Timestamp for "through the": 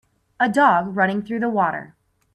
1.21-1.49